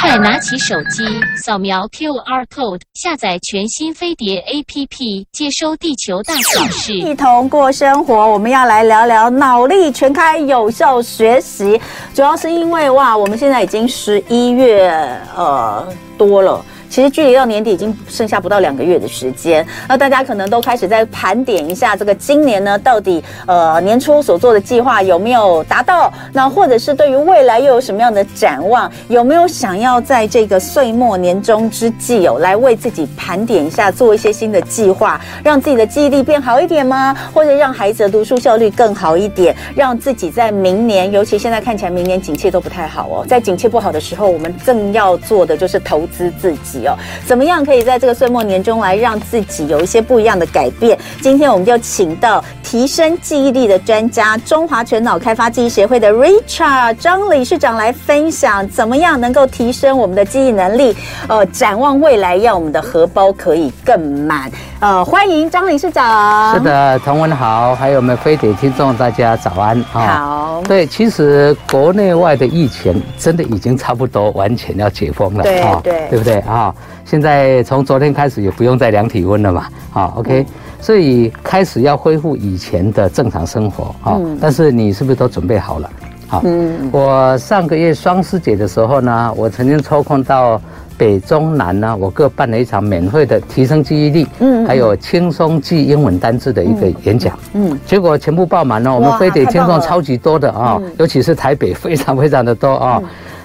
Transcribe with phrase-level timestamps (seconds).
[0.00, 1.04] 快拿起手机，
[1.36, 8.14] 扫描 QR code，下载全新飞碟 APP，接收地球大小事，一同过生活。
[8.14, 11.80] 我们要来聊聊脑力全开有效学习，
[12.14, 14.90] 主要是因为哇，我们现在已经十一月
[15.36, 16.64] 呃多了。
[16.94, 26.12] 其实距离到年底已经剩下不到两个月的时间，那大家可能都开始在盘点一下这个今年呢，到底呃年初所做的计划有没有达到？
[26.32, 28.88] 那或者是对于未来又有什么样的展望？
[29.08, 37.12] 有没有想要在这个岁末年终之际哦，来为自己盘点一下，做一些新的计划，让自己的记忆力变好一点吗？
[37.32, 39.52] 或者让孩子的读书效率更好一点？
[39.74, 46.83] 让自己在明年，尤其现在看起来明年景气都不太好哦，在景气不好的时候，我们正要做的就是投资自己。
[47.26, 50.98] 怎么样可以在这个岁末年终来让自己有一些不一样的改变？
[51.20, 60.96] 今天我们就请到提升记忆力的专家，中华全脑开发记忆协会的 Richard 张理事长来分享，怎么样能够提升我们的记忆能力？
[61.28, 64.50] 呃，展望未来，让我们的荷包可以更满。
[64.80, 66.54] 呃，欢迎张理事长。
[66.54, 69.80] 是的，同文好，还有我们飞碟听众，大家早安。
[69.84, 70.62] 好。
[70.66, 75.42] 对，其实国内外的疫情真的已经差不多完全要解封了。
[75.42, 76.73] 对对，对不对啊？
[77.04, 80.46] 现在从昨天开始也不用再量体温了嘛，好，OK，嗯，
[80.80, 84.20] 所以开始要恢复以前的正常生活啊。
[84.40, 85.90] 但是你是不是都准备好了？
[86.26, 90.60] 好，嗯，我上个月双十节的时候呢，我曾经抽空到
[90.96, 103.02] 北中南呢，我各办了一场免费的提升记忆力，嗯，还有轻松记英文单字的一个演讲，嗯，结果全部爆满了，我们非得听众超级多的啊，尤其是台北非常非常的多啊。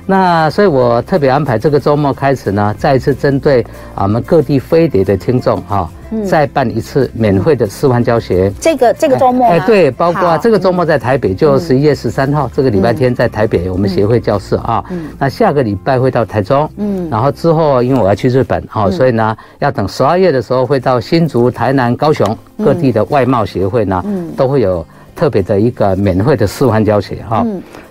[0.10, 5.88] 那所以，我特别安排这个周末开始呢，再一次针对我们各地飞碟的听众哈，
[6.28, 8.52] 再办一次免费的示范教学。
[8.60, 14.84] 这个这个周末，哎，对，包括这个周末在台北，就十一月十三号这个礼拜天在台北我们协会教室啊。
[15.20, 24.04] 那下个礼拜会到台中，嗯，然后之后因为我要去日本哈，所以呢要等十二月的时候会到新竹、台南、高雄各地的外贸协会呢，
[24.36, 24.84] 都会有。
[25.16, 27.46] 特别的一个免费的示范教学哈，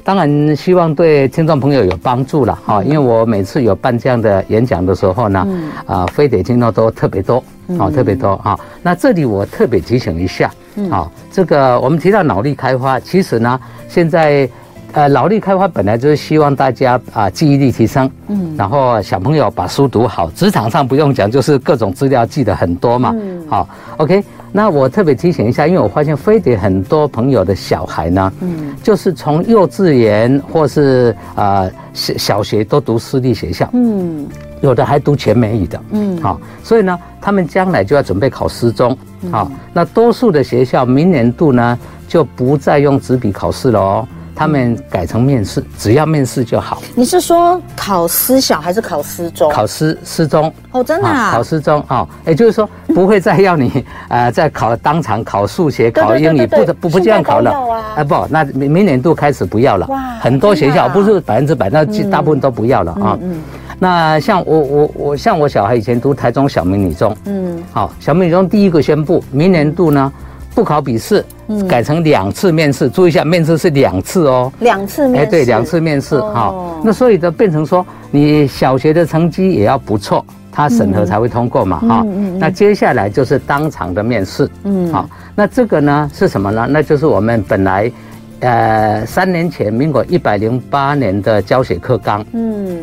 [0.09, 5.47] 当然希望对听众朋友有帮助了哈，因为我每次有办这样的演讲的时候呢，
[5.85, 7.45] 啊，非得听众都特别多，
[7.79, 8.59] 啊，特别多啊。
[8.83, 10.51] 那这里我特别提醒一下，
[10.91, 14.49] 啊，这个我们提到脑力开发，其实呢，现在。
[14.93, 23.69] 呃，脑力开发本来就是希望大家啊记忆力提升，嗯，然后小朋友把书读好，职场上不用讲，就是各种资料记得很多嘛，嗯，好
[23.99, 24.25] ，OK。
[24.51, 34.27] 那我特别提醒一下，因为我发现飞碟很多朋友的小孩呢，嗯，就是从幼稚园或是啊小小学都读私立学校，嗯，
[34.61, 38.97] 有的还读全美语的，嗯，好，所以呢，他们将来就要准备考师中，
[39.31, 44.09] 好，那多数的学校明年度呢就不再用纸笔考试了哦。
[44.39, 46.81] 他们改成面试，只要面试就好。
[46.95, 49.51] 你是说考私小还是考私中？
[49.51, 51.33] 考私私中哦，真的啊？
[51.33, 57.51] 考私中哦，也就是说不会再要你 呃再考当场考数学、考英语，不不不这样考了
[57.97, 58.05] 啊？
[58.05, 59.89] 不，那明明年度开始不要了。
[59.89, 63.19] 哇，很多学校不是百分之百，那大部分都不要了啊。
[63.21, 63.41] 嗯，
[63.81, 70.13] 那像我我我像我小孩以前读台中小明女中，嗯，好，小明女中第一个宣布明年度呢。
[70.59, 71.25] 不考笔试，
[71.69, 72.91] 改成两次面试。
[72.91, 75.25] 注意一下，面试是两次哦，两次面试。
[75.25, 76.53] 哎，对，两次面试哈。
[76.83, 82.05] 那所以就变成说，你小学的成绩也要不错，他审核才会通过嘛哈。
[82.41, 84.51] 那接下来就是当场的面试。
[84.65, 86.67] 嗯，好，那这个呢是什么呢？
[86.69, 87.93] 那就是我们本来，
[88.41, 92.27] 呃，三年前民国一百零八年的教学课纲。
[92.33, 92.79] 嗯，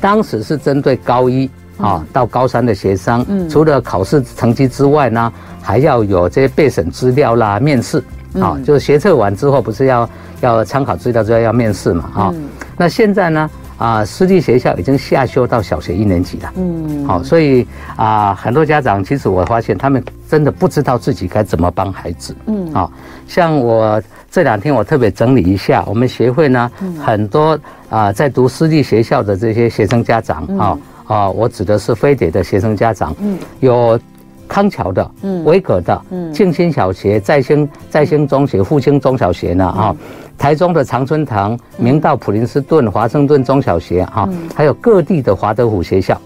[0.00, 1.50] 当时是针对高一。
[1.78, 8.02] 啊，到高三的学生，除了考试成绩之外呢，还要有这些备审资料啦、面试。
[8.34, 10.08] 啊，就是学测完之后，不是要
[10.42, 12.10] 要参考资料之后要面试嘛？
[12.14, 12.34] 啊，
[12.76, 16.52] 那现在呢，啊，私立学校已经下修到小学一年级了。
[16.56, 17.66] 嗯，好，所以
[17.96, 22.36] 啊，很多家长其实我发现他们真的不知道自己该怎么帮孩子。
[22.44, 22.88] 嗯，啊，
[23.26, 24.00] 像我
[24.30, 26.70] 这两天我特别整理一下，我们协会呢，
[27.02, 27.58] 很多
[27.88, 30.78] 啊在读私立学校的这些学生家长啊。
[31.08, 33.98] 啊，我指的是非典的学生家长，嗯，有
[34.46, 39.96] 康桥的，嗯，维格的，嗯，静心小学、在兴在兴中学、复兴中小学呢，啊，
[40.36, 46.20] 台中的常春藤、明道普林斯顿、华盛顿中小学，哈，还有各地的华德福学校，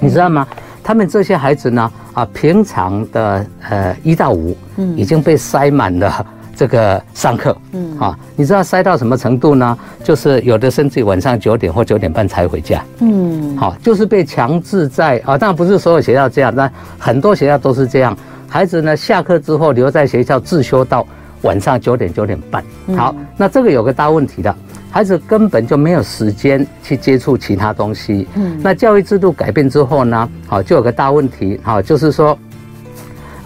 [0.00, 0.46] 你知道吗？
[0.82, 6.24] 他们这些孩子呢，啊，平常的呃一到五，嗯，已经被塞满了。
[6.56, 9.76] 这个上课，嗯，啊，你知道塞到什么程度呢？
[10.02, 18.16] 就是有的甚至晚上九点或九点半才回家，嗯，好，就是被强制在啊，当然不是所有学校这样，但很多学校都是这样。
[18.48, 21.06] 孩子呢，下课之后留在学校自修到
[21.42, 22.64] 晚上九点九点半。
[22.96, 24.54] 好，那这个有个大问题的，
[24.90, 28.26] 孩子根本就没有时间去接触其他东西。
[28.34, 32.38] 嗯，那教育制度改变之后呢，好，就有个大问题，好，就是说，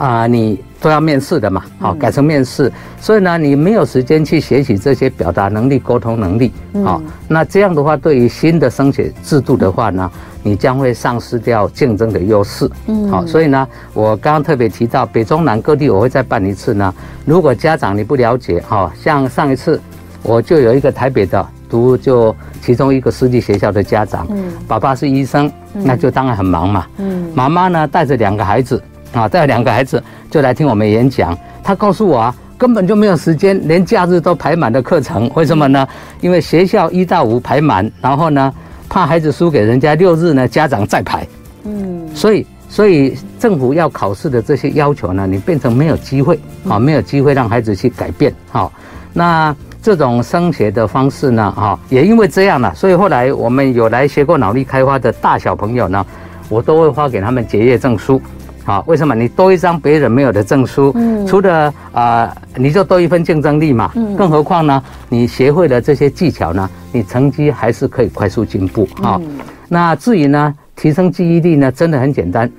[0.01, 6.51] 啊，你都要面试的嘛，好，改成面试，所以呢，你没有时间去学习这些表达能力、沟通能力，
[6.83, 10.11] 好，那这样的话，对于新的升学制度的话呢，
[10.43, 12.67] 你将会丧失掉竞争的优势。
[12.87, 16.95] 嗯，好，所以呢，我刚刚特别提到北中南各地，我会再办一次呢。
[17.27, 19.79] 如果家长你不了解，哈，像上一次。
[20.23, 28.83] 我就有一个台北的读就其中一个私立学校的家长，嗯，爸爸是医生，那就当然很忙嘛，嗯，妈妈呢带着两个孩子，
[29.13, 31.37] 啊，带着两个孩子就来听我们演讲。
[31.63, 35.87] 他告诉我啊，根本就没有时间，连假日都排满的课程，为什么呢？
[36.21, 38.53] 因为学校一到五排满，然后呢，
[38.89, 41.27] 怕孩子输给人家，六日呢家长再排，
[41.65, 48.73] 嗯，所以所以政府要考试的这些要求呢，你变成没有机会，啊，没有机会让孩子去改变，好，
[49.13, 49.55] 那。
[49.83, 56.05] 这种升学的方式呢，哈，也因为这样了，所以后来我们有来学过脑力开发的大小朋友呢，
[56.51, 58.21] 我都会发给他们结业证书，
[58.65, 59.15] 好，为什么？
[59.15, 69.21] 你多一张别人没有的证书，嗯，除了啊、呃，你就多一份竞争力嘛，嗯，更何况呢，你学会了这些技巧呢，你成绩还是可以快速进步，啊，
[69.69, 72.51] 那至于呢，提升记忆力呢，真的很简单，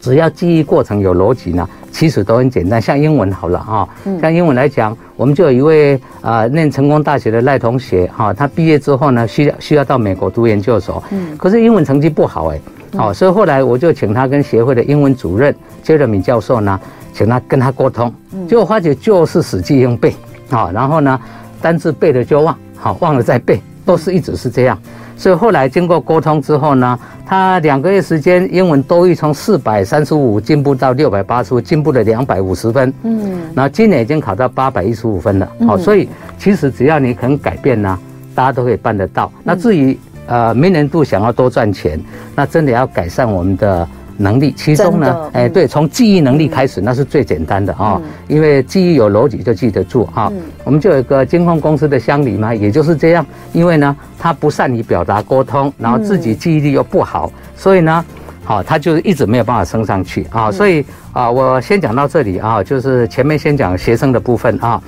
[0.00, 1.68] 只要记忆过程有逻辑呢。
[1.92, 3.86] 其实都很简单，像英文好了哈，
[4.18, 12.58] 像英文来讲，我们就有一位啊念成功大学的赖同学哈，他毕业之后呢，需要需要到美国读研究所，嗯，可是英文成绩不好哎，
[12.98, 16.78] 哦，所以后来我就请他跟协会的英文主任杰瑞米教授呢，
[17.12, 18.12] 请他跟他沟通，
[18.48, 20.14] 结果发觉就是死记硬背，
[20.50, 21.18] 啊，然后呢，
[21.60, 24.78] 单字背了就忘，好，忘了再背，都是一直是这样。
[25.16, 32.92] 所以后来经过沟通之后呢，他两个月时间，英文多益从四百三十五进步到六百八十五，进步了两百五十分。
[33.04, 35.48] 嗯，然后今年已经考到八百一十五分了。
[35.66, 37.96] 好，所以其实只要你肯改变呢，
[38.34, 39.30] 大家都可以办得到。
[39.44, 39.96] 那至于
[40.32, 42.00] 呃明年度想要多赚钱，
[42.34, 43.86] 那真的要改善我们的。
[44.18, 50.30] 能力，其中呢，哎，对，从记忆能力开始，那是最简单的啊，因为记忆有逻辑就记得住哈。
[50.64, 58.04] 我们就有一个监控公司的乡里嘛，也就是这样，因为呢，他不善于表达沟通，然后自己记忆力又不好，所以呢，
[58.44, 60.52] 好，他就一直没有办法升上去啊。
[60.52, 60.84] 所以
[61.14, 64.80] 啊，我先讲到这里啊，就是前面先讲学生的部分啊。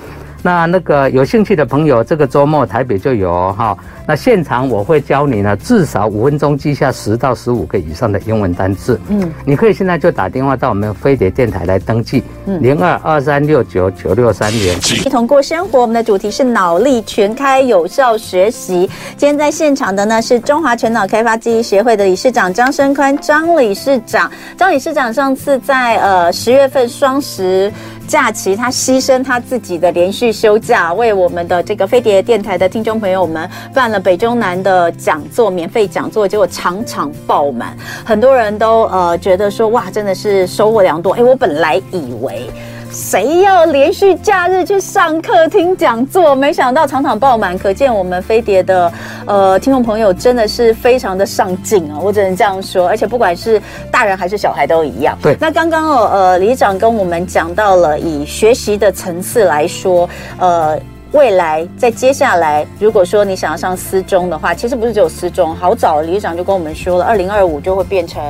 [0.45, 3.75] 那那个有兴趣的朋友，这个周末台北就有哈。
[4.07, 9.01] 那现场我会教你呢，至少五分钟记下十到十五个以上的英文单字。
[9.09, 12.23] 嗯，你可以现在就打电话到我们飞碟电台来登记。
[12.45, 14.77] 嗯，零二二三六九九六三零。
[15.03, 18.87] 一同过生活，我们的主题是脑力全开，有效学习。
[19.17, 24.31] 今天在现场的呢是中华全脑开发记忆协会的理事长张生宽张理事长。
[24.59, 27.73] 张理事长上次在呃十月份双十
[28.07, 41.13] 假期，他牺牲他自己的连续休假，为我们的这个飞碟电台的听众朋友们办了北中南的讲座，免费讲座，结果场场爆满，很多人都呃觉得说哇，真的是收获良多。
[41.13, 42.49] 哎，我本来以为
[42.95, 48.93] 谁要连续假日去上课听讲座，没想到场场爆满，可见我们飞碟的
[49.27, 52.87] 呃听众朋友真的是非常的上进啊，我只能这样说。
[52.87, 53.61] 而且不管是
[53.91, 55.19] 大人还是小孩都一样。
[55.21, 60.09] 对，那刚刚哦呃理事长跟我们讲到了以学习的层次来说，
[60.39, 60.79] 呃。
[61.15, 68.21] 未来在接下来，如果说你想要上私中的话，其实不是只有私中，好早理事长就跟我们说了，二零二五就会变成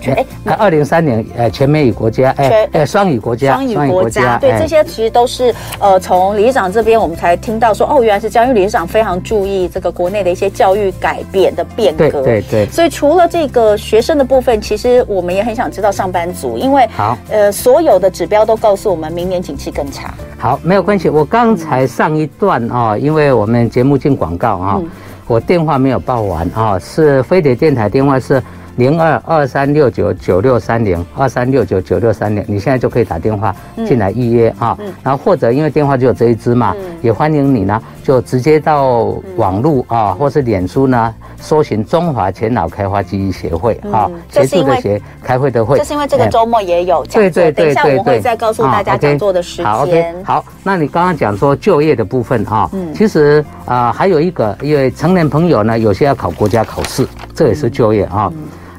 [0.00, 17.16] 全哎，二零三年呃全美语国家哎哎双语国家，双语国家，对这些其实都是呃从理事长这边我们才听到说哦，原来是这样，因为理事长非常注意这个国内的一些教育改变的变革，对对对，所以除了这个学生的部分，其实我们也很想知道上班族，因为好。
[17.30, 20.12] 呃所有的指标都告诉我们明年景气更差。
[20.44, 24.78] 好，没有关系，我刚才上一段啊、哦，因为我们节目进广告啊，
[25.26, 28.42] 我电话没有报完啊，是飞碟电台电话是
[28.76, 33.54] 零二二三六九九六三零二三六九九六三零，你现在就可以打电话
[33.86, 41.14] 进来预约啊，然后或者因为电话就有这一支嘛，也欢迎你呢，就直接到网络啊，或是脸书呢。
[41.40, 45.76] 搜寻中华前脑开发记忆协会啊，协助的协，开会的会。
[45.76, 50.24] 就是因为这个周末也有讲座，对对对，等一下我会再告诉大家讲座的时间。
[50.24, 58.32] 好那你刚刚讲说就业的部分啊，嗯，其实啊还有一个，因为成年朋友呢，有些要考国家考试，这也是就业啊。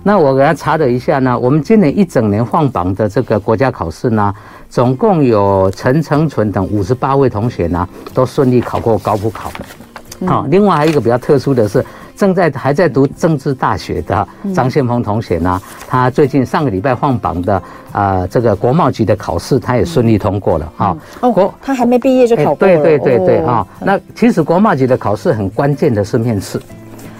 [0.07, 4.31] 那我给他查了一下呢，我们今年一整年放榜的这个国家考试呢，
[4.69, 10.27] 总共有陈成纯等五十八位同学呢，都顺利考过高普考的。
[10.27, 11.83] 好，另外还有一个比较特殊的是。
[12.15, 17.55] 正在还在读政治大学的张宪峰同学呢，他最近上个礼拜放榜的
[17.91, 20.97] 啊、呃，这个国贸级的考试，他也顺利通过了哈。
[21.19, 22.73] 哦，他还没毕业就考过了。
[22.77, 26.57] 对对对对啊，那其实国贸级的考试很关键的是面试，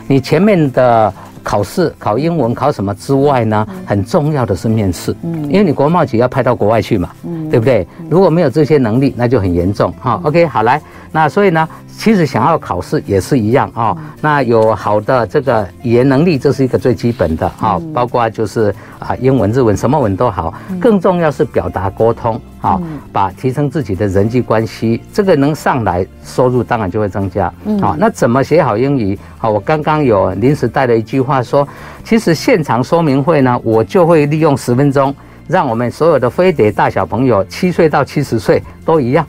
[0.07, 1.13] 你前面的。
[1.45, 3.65] 考试考英文考什么之外呢？
[3.85, 7.87] 很重要的是面试，嗯，因为你国贸局要派到国外去嘛，嗯，对不对？
[8.09, 10.19] 如果没有这些能力，那就很严重哈。
[10.23, 13.95] OK，好来，那所以呢，其实想要考试也是一样啊。
[14.19, 22.41] 那有好的这个语言能力，这是一个最基本的啊，包括就是啊英文、日文什么文都好，更重要是表达沟通。
[22.65, 22.81] 好，
[23.13, 27.53] 把提升自己的人际关系，这个能上来，收入当然就会增加。
[27.79, 29.17] 好，那怎么写好英语？
[29.37, 31.67] 好，我刚刚有临时带了一句话说，
[32.03, 35.13] 其实现场说明会呢，我就会利用十分钟，
[35.47, 39.23] 让我们所有的飞碟大小朋友，七岁到七十岁都一样。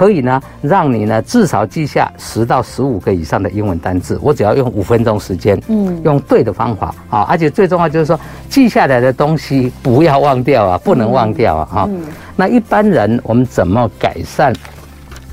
[0.00, 4.18] 可以呢，让你呢至少记下十到十五个以上的英文单字。
[4.22, 11.90] 我只要用五分钟时间，嗯，用对的方法啊，而且最重要就是说，记下来的东西不要忘掉啊，不能忘掉啊，哈。
[12.34, 14.54] 那一般人我们怎么改善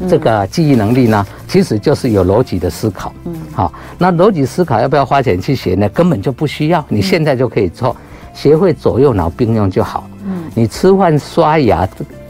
[0.10, 1.26] 这个记忆能力呢？
[1.48, 3.72] 其实就是有逻辑的思考，嗯，好。
[3.98, 5.88] 那逻辑思考要不要花钱去学呢？
[5.88, 7.96] 根本就不需要，你现在就可以做，
[8.34, 10.10] 学会左右脑并用就好。
[10.26, 11.88] 嗯，你吃饭刷牙。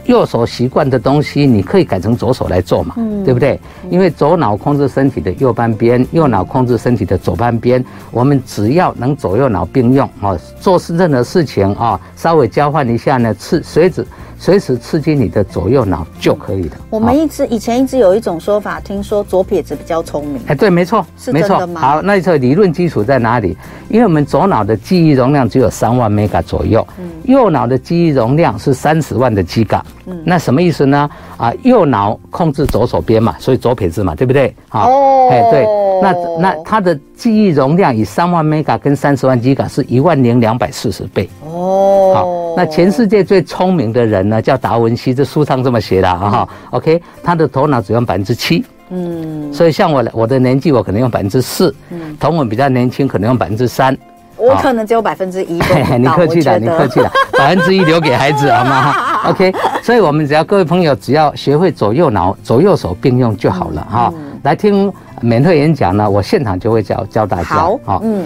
[0.08, 3.60] 右手习惯的东西，你可以改成左手来做嘛，嗯、对不对？
[3.90, 7.84] 因为左脑控制身体的右半边，右脑控制身体的左半边。
[8.12, 14.06] 我们只要能左右脑并用啊，做事任何事情啊，稍微交换一下呢，是随时。
[14.40, 16.78] 随时刺激你的左右脑就可以了。
[16.90, 20.42] 我们一直以前一直有一种说法，听说左撇子比较聪明。
[20.48, 21.82] 哎，对，没错，是真的吗？
[21.82, 23.58] 好，那这个理论基础在哪里？
[23.90, 29.82] 因为我们左脑的记忆容量只有三万 mega 左右，嗯，右脑的记忆容量是三十万的 Giga。
[30.06, 31.10] 嗯，那什么意思呢？
[31.38, 34.54] 啊，右脑控制左手边嘛，所以左撇子嘛，对不对？
[34.70, 35.66] 好，哦，哎，对，
[36.02, 41.30] 那那它的记忆容量以三万 mega 跟三十万 Giga 是一万零两百四十倍。
[41.46, 41.97] 哦，好，
[42.58, 46.50] 那全世界最聪明的人呢，叫达文西，这书上这么写的啊。
[46.72, 53.96] OK，他的头脑只用百分之七，嗯，所以像我我的年纪，我可能用百分之四，嗯，同我比较年轻，可能用百分之三，
[54.38, 55.62] 我可能只有百分之一。
[56.00, 64.12] 你客气了，你客气了，百分之一留给孩子好吗？OK， 所以我们只要各位朋友只要学会左右脑、左右手并用就好了哈。
[64.42, 67.44] 来听免费演讲呢，我现场就会教教大家。
[67.84, 68.26] 好，嗯。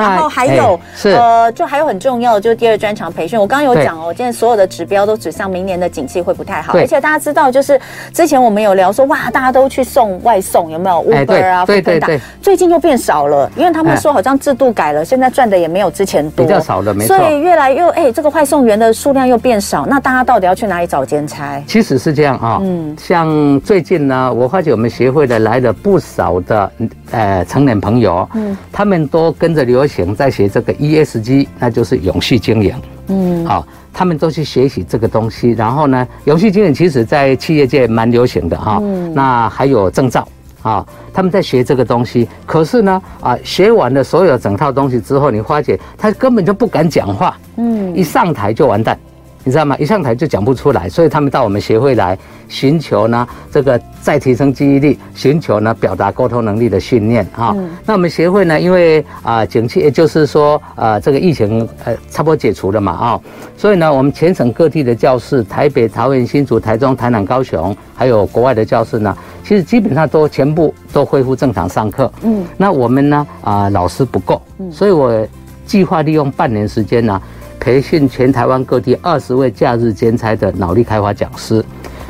[0.00, 3.38] 然后还有，呃，就还有很重要的，就是第二专场培训。
[3.38, 7.78] 我刚刚有讲哦，现在所有的指标都指向明年的景气会不太好，而且大家知道，就是
[8.12, 17.16] 之前我们有聊说，哇，大家都去送外送，有没有？Uber 啊、对对对，最近又变少了，因为他们说好像制度改了，现在赚的也没有之前多，比较少了，没错。
[17.16, 21.62] 所以越来越哎，这个外送员的数量又变少，那大家到底要去哪里找兼差？
[21.66, 26.70] 其实是这样啊，嗯，像最近呢，我发觉我们协会的来了不少的
[27.12, 30.72] 呃成年朋友，嗯，他们都跟着流行在学这个。
[30.74, 32.74] ESG，那就是永续经营。
[33.06, 35.52] 嗯，好，他们都去学习这个东西。
[35.52, 38.78] 然后呢，永续经营其实在企业界蛮流行的哈。
[38.82, 40.26] 嗯，那还有证照
[40.62, 42.26] 啊，他们在学这个东西。
[42.46, 47.38] 可是呢，啊，学完了所有整套东西之后，你发觉他根本就不敢讲话。
[47.56, 48.98] 嗯，一上台就完蛋。
[49.44, 49.76] 你知道吗？
[49.78, 52.16] 一上台就讲不出来，所以他们到我们协会来
[52.48, 57.52] 寻求呢，这个再提升记忆力，寻求呢表达沟通能力的训练啊。
[57.56, 63.20] 嗯、那我们协会呢，因为啊、呃，景气也就是说呃，这个疫情呃差不多解除了嘛啊，
[63.56, 72.12] 所以呢，我们全省各地的教室，台北、桃园、新竹、台中、台南、高雄，还有国外的教室呢，其实基本上都全部都恢复正常上课。
[72.22, 75.26] 嗯，那我们呢啊、呃，老师不够，所以我
[75.66, 77.20] 计划利用半年时间呢。
[77.62, 81.64] 培训全台湾各地二十位假日兼差的脑力开发讲师，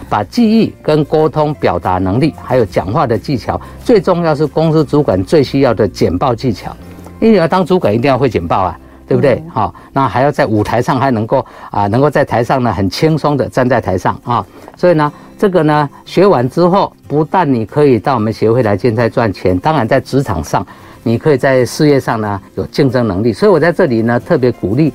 [0.09, 6.75] 把记忆跟沟通表达能力，还有讲话的技巧，最重要是公司主管最需要的简报技巧。
[7.21, 9.44] 因为你要当主管，一定要会简报啊，对不对？
[9.52, 14.42] 好，那还要在舞台上还能够啊，能够在台上呢很轻松的站在台上啊。
[14.75, 20.66] 所以呢，这个呢学完之后，不但你可以到我们协会来兼差赚钱，当然在职场上，
[21.02, 23.35] 你可以在事业上呢有竞争能力。
[23.35, 24.90] 所以我在这里呢特别鼓励。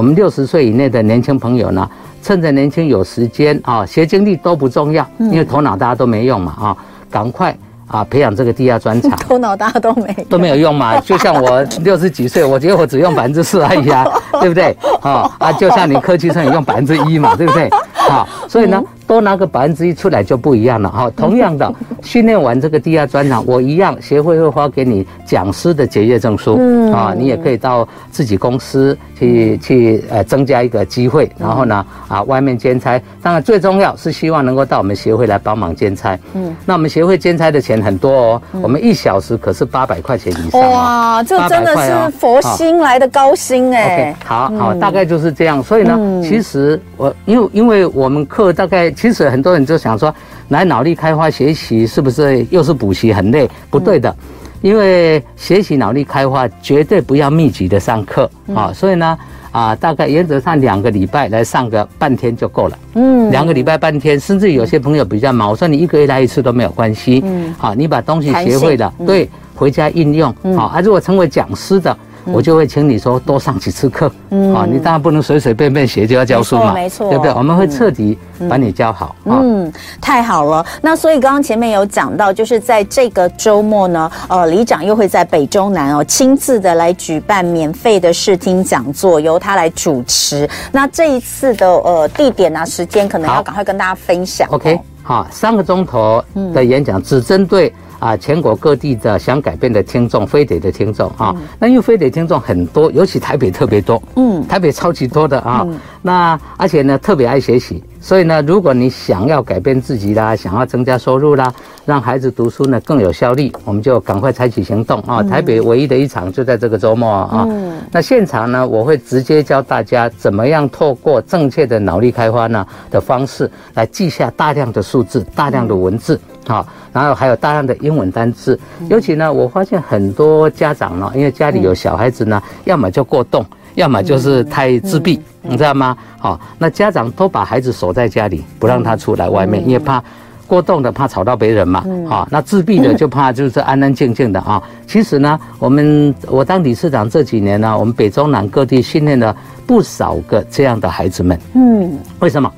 [0.00, 1.86] 我们六十岁以内的年轻朋友呢，
[2.22, 6.76] 趁着年轻有时间啊，学经历都不重要，因为头脑大家都没用嘛啊，
[7.10, 7.54] 赶快
[7.86, 9.10] 啊培养这个第二专长。
[9.28, 14.06] 头脑大家都没都没有用嘛， 就像我六十几岁，我觉得我只用百分之四而已啊，
[14.40, 14.74] 对不对？
[15.02, 17.68] 啊啊，就像你科技上也用百分之一嘛，对不对？
[18.08, 18.82] 啊，所以呢。
[19.10, 20.88] 多拿个百分之一出来就不一样了。
[20.88, 21.10] 哈。
[21.16, 26.92] 同样的， 训练完这个第二专场，我一样协会会发给你讲师的结业证书，嗯。
[26.92, 48.88] 啊，你也可以到自己公司去去呃增加一个机会，然后呢啊外面兼差，当然最重要是希望能够到我们协会来帮忙兼差，嗯，那我们协会兼差的钱很多哦，我们一小时可是八百块钱以上，哇，这真的是佛心来的高薪哎，OK，好好，大概就是这样，所以呢，其实我因为因为我们课大概。
[49.00, 50.14] 其实很多人就想说，
[50.48, 53.48] 来脑力开发学习是不是又是补习很累？
[53.70, 54.14] 不对的，
[54.60, 59.18] 因为学习脑力开发绝对不要密集的上课啊，所以呢
[59.52, 62.78] 啊，大概原则上两个礼拜来上个半天就够了。
[62.92, 67.22] 嗯，两个礼拜半天，甚至有些朋友比较忙，我说你一个月来一次都没有关系。
[67.24, 70.30] 嗯，好，你把东西学会了，对，回家应用。
[70.54, 71.96] 好，啊，如果成为讲师的。
[72.24, 77.32] 我就会请你说多上几次课，嗯，啊，你当然不能随随便便学就要教书嘛，没错，对不对？
[77.32, 80.64] 我们会彻底把你教好，嗯，太好了。
[80.82, 90.48] 那所以刚刚前面有讲到，就是在这个周末呢，呃，里长又会在北中南哦亲自的来举办免费的视听讲座，由他来主持。
[90.70, 94.48] 那这一次的呃地点啊时间，可能要赶快跟大家分享。
[94.50, 96.22] OK，好，三个钟头
[96.54, 97.72] 的演讲只针对。
[98.00, 105.64] 啊，全国各地的想改变的听众，非得的听众啊，那因为非得听众很多，尤其台北特别多，嗯，台北超级多的啊，
[106.02, 111.52] 那而且呢特别爱学习，所以呢，如果你想要改变自己啦，想要增加收入啦，
[111.84, 115.22] 让孩子读书呢更有效率，我们就赶快采取行动啊！
[115.22, 117.46] 台北唯一的一场就在这个周末啊，
[117.92, 126.66] 那现场呢，我会直接教大家怎么样透过正确的脑力开发呢的方式来记下大量的数字、大量的文字，好。
[126.92, 135.96] 然后还有大量的英文单字，尤其呢，我发现很多家长呢，因为家里有小孩子呢，要么就过动，要么就是太自闭，你知道吗？
[136.18, 140.02] 好，那家长都把孩子锁在家里，不让他出来外面，因为怕
[140.48, 144.60] 过动的怕吵到别人嘛，好，那自闭的就怕就是安安静静的啊。
[144.88, 152.52] 其实呢，我们我当理事长这几年呢，我们北中南各地训练了不少个这样的孩子们，嗯，为什么？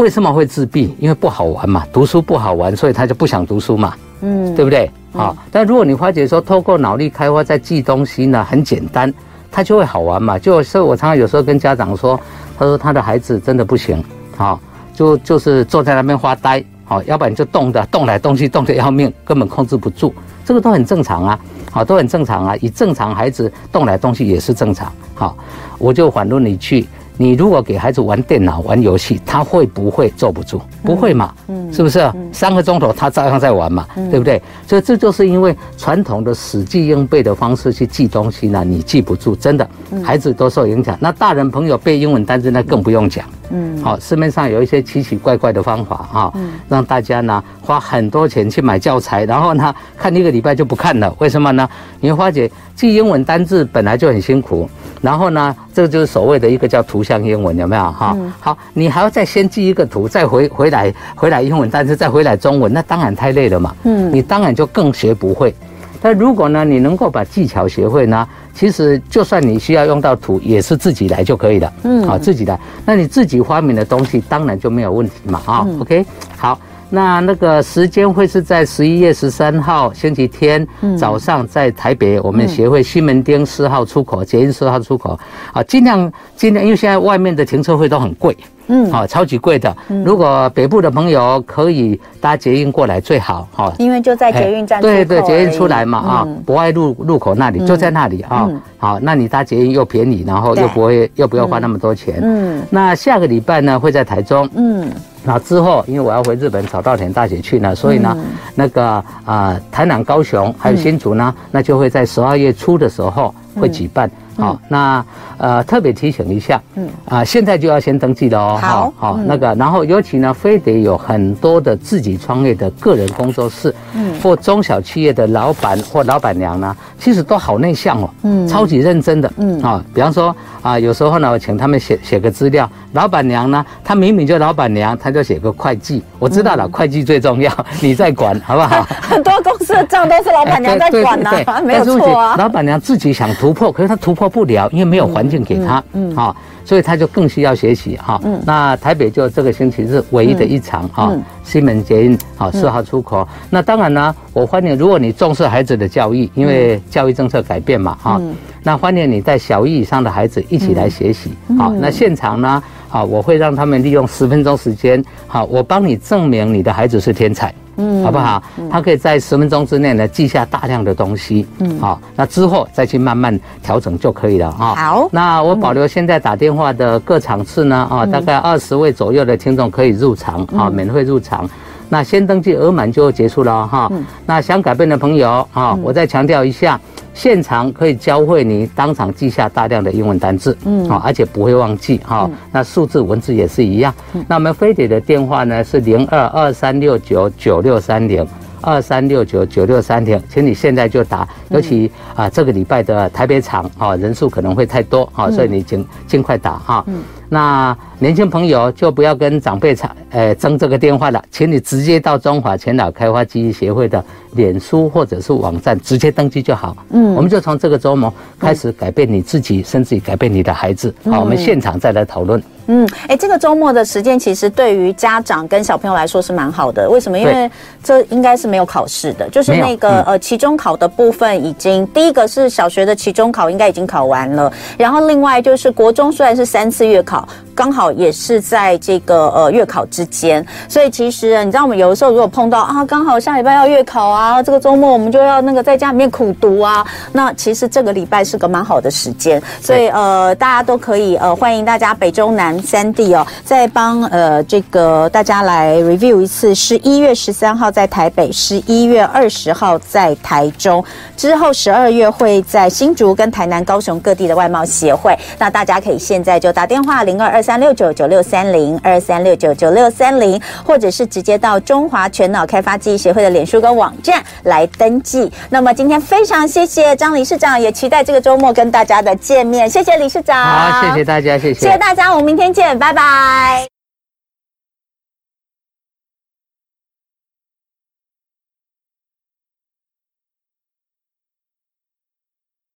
[0.00, 0.96] 为什么会自闭？
[0.98, 4.90] 因为不好玩嘛，读书不好玩，所以他就不想读书嘛，嗯，对不对？
[5.12, 9.12] 好，但如果你发觉说，透过脑力开发在记东西呢，很简单，
[9.52, 10.38] 他就会好玩嘛。
[10.38, 12.18] 就是我常常有时候跟家长说，
[12.58, 14.02] 他说他的孩子真的不行，
[14.38, 14.58] 好，
[14.94, 20.14] 就就是坐在那边发呆，好，要不然就动的动来动去，动得要命，根本控制不住，
[20.46, 21.38] 这个都很正常啊，
[21.70, 22.56] 好，都很正常啊。
[22.62, 25.36] 以正常孩子动来动去也是正常，好，
[25.76, 26.88] 我就反问你去。
[27.20, 30.58] 你如果给孩子玩电脑、玩游戏，他会不会坐不住？
[30.82, 31.34] 不会嘛？
[31.48, 32.10] 嗯，是不是？
[32.32, 34.40] 三个钟头他照样在玩嘛，对不对？
[34.66, 39.68] 所以这就是因为传统的死记硬背的方式去记东西呢，你记不住，真的，
[40.02, 40.96] 孩子都受影响。
[40.98, 43.22] 那大人朋友背英文单词那更不用讲。
[43.50, 46.32] 嗯，好，市面上有一些奇奇怪怪的方法啊，
[46.70, 51.14] 让大家呢花很多钱去买教材，然后呢看一个礼拜就不看了。
[51.18, 51.68] 为什么呢？
[52.00, 54.66] 你会发觉记英文单字本来就很辛苦。
[55.00, 58.16] 然后呢，这个就是所谓的一个叫图像英文，有没有哈？
[58.38, 63.74] 好，你还要再先记一个图，再回回来回来英文，但是再回来中文，那当然太累了嘛。
[63.84, 65.54] 嗯，你当然就更学不会。
[66.02, 71.72] 但如果呢，你能够把技巧学会呢，其实就算你需要用到图，也是自己来就可以了。
[71.82, 75.42] 嗯，好，自己来，那你自己发明的东西，当然就没有问题嘛。
[75.46, 76.04] 啊，OK，
[76.36, 76.58] 好。
[76.92, 80.66] 那那个时间会是在十一月十三号星期天
[80.98, 85.18] 早上，在台北我们协会西门町四号出口，捷运四号出口。
[85.52, 88.36] 啊，尽量尽量，因为现在外面的停车费都很贵，
[88.70, 89.76] 嗯，好，超级贵的。
[90.04, 104.90] 如果北部的朋友可以搭捷运过来最好，哈，因为就在捷运站，对对，捷运出来嘛，啊，博爱路路口那里就在那里啊，好，那你搭捷运又便宜，然后又不会又不要花那么多钱，嗯，那下个礼拜呢会在台中，嗯。
[105.22, 108.16] 那之后，因为我要回日本早稻田大学去呢，所以呢，
[108.54, 114.10] 那个啊、呃，台南、高雄还有新竹呢，那就会在十二月初的时候会举办。
[114.40, 115.04] 好，那
[115.38, 118.58] 呃特别提醒一下，嗯啊，现在就要先登记了哦。
[118.60, 138.86] 好，好，那个，然后尤其呢，非得有很多的自己创业的个人工作室，嗯，或中小企业的老板或老板娘呢，其实都好内向哦，嗯，超级认真的，嗯啊，比方说啊，有时候呢，我请他们写写个资料，老板娘呢，她明明就老板娘，她就写个会计，我知道了，会计最重要， 你在管好不好？
[139.02, 141.30] 很多公司的账都是老板娘在管 呐，
[141.64, 142.36] 没有错啊。
[142.38, 144.29] 老板娘自己想突破，可是她突破。
[144.30, 148.18] 不了，因为没有环境给他，嗯，好，所以他就更需要学习哈。
[148.24, 151.12] 嗯，那台北就这个星期日唯一的一场哈，
[151.42, 153.26] 西门捷运好四号出口。
[153.50, 158.20] 那当然呢，我欢迎如果你重视孩子的教育，因为教育政策改变嘛哈，
[158.62, 161.32] 那欢迎你带小一以上的孩子一起来学习。
[161.58, 168.42] 好，那现场呢，好，我会让他们利用十分钟时间，好，我帮你证明你的孩子是天才，嗯，好不好？
[168.68, 174.74] 他可以在十分钟之内呢记下大量的东西，嗯，好，那之后再去慢慢调整就可以了啊。
[174.74, 181.48] 好，那我保留现在打电话的各场次呢，啊，大概二十位左右的听众可以入场啊，免费入场。
[181.92, 183.90] 那先登记额满就结束了哈。
[184.24, 186.80] 那想改变的朋友啊，我再强调一下。
[187.20, 192.30] 现场可以教会你当场记下大量的英文单字，嗯，好，而且不会忘记哈。
[192.50, 193.92] 那数字文字也是一样。
[194.26, 198.26] 那我们飞碟的电话呢是零二二三六九九六三零
[198.62, 201.28] 二三六九九六三零，请你现在就打。
[201.50, 206.82] 尤其啊，这个礼拜的台北场啊，人数可能会太多啊，所以你尽尽快打哈。
[207.28, 216.74] 那年轻朋友就不要跟长辈吵，呃，争这个电话了，请你直接到中华全脑开发记忆协会的脸书或者是网站直接登记就好。
[216.88, 220.94] 嗯，我们就从这个周末开始改变你自己，甚至于改变你的孩子。
[221.04, 222.42] 好，我们现场再来讨论。
[222.68, 226.88] 嗯，哎，这个周末的时间其实对于家长跟小朋友来说是蛮好的。
[226.88, 227.18] 为什么？
[227.18, 227.50] 因为
[227.82, 237.28] 这应该是没有考试的，就是那个呃期中考的部分已经第一个是小学的期中考应该已经考完了，然后另外就是国中虽然是三次月考。
[237.52, 260.84] 刚好也是在这个呃月考之间，所以其实你知道我们有的时候如果碰到啊，刚好下礼拜要月考啊，这个周末我们就要那个在家里面苦读啊，那其实这个礼拜是个蛮好的时间，所以呃大家都可以呃欢迎大家北中南三地哦，再帮呃这个大家来 review 一次，十一月十三号在台北，十一月二十号在台中，
[261.16, 275.32] 之后十二月会在新竹跟台南、高雄各地的外贸协会，那大家可以现在就打电话零二二三六九九六三零二三六九九六三零，或者是直接到中华全脑开发记忆协会的脸书跟网站来登记。
[275.48, 279.66] 那么今天非常谢谢张理事长，也期待这个周末跟大家的见面。
[279.66, 283.79] 谢谢理事长，好，谢谢大家，谢谢，谢谢大家，我们明天见，拜拜。